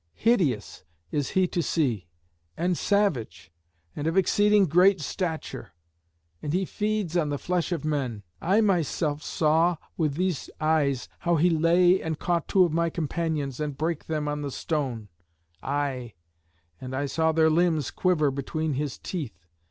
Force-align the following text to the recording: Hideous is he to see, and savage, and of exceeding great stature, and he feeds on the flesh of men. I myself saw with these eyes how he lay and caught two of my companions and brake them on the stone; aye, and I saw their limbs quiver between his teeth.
Hideous 0.15 0.83
is 1.11 1.29
he 1.29 1.45
to 1.49 1.61
see, 1.61 2.07
and 2.57 2.75
savage, 2.75 3.51
and 3.95 4.07
of 4.07 4.17
exceeding 4.17 4.65
great 4.65 4.99
stature, 4.99 5.73
and 6.41 6.53
he 6.53 6.65
feeds 6.65 7.15
on 7.15 7.29
the 7.29 7.37
flesh 7.37 7.71
of 7.71 7.85
men. 7.85 8.23
I 8.41 8.61
myself 8.61 9.21
saw 9.21 9.77
with 9.97 10.15
these 10.15 10.49
eyes 10.59 11.07
how 11.19 11.35
he 11.35 11.51
lay 11.51 12.01
and 12.01 12.17
caught 12.17 12.47
two 12.47 12.63
of 12.63 12.73
my 12.73 12.89
companions 12.89 13.59
and 13.59 13.77
brake 13.77 14.05
them 14.05 14.27
on 14.27 14.41
the 14.41 14.49
stone; 14.49 15.09
aye, 15.61 16.13
and 16.79 16.95
I 16.95 17.05
saw 17.05 17.31
their 17.31 17.51
limbs 17.51 17.91
quiver 17.91 18.31
between 18.31 18.73
his 18.73 18.97
teeth. 18.97 19.45